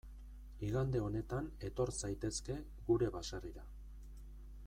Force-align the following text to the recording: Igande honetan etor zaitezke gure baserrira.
Igande 0.67 1.01
honetan 1.07 1.49
etor 1.69 1.93
zaitezke 2.07 2.57
gure 2.89 3.13
baserrira. 3.19 3.67